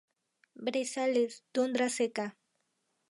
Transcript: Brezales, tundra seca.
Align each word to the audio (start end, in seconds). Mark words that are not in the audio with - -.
Brezales, 0.55 1.43
tundra 1.51 1.87
seca. 1.97 2.25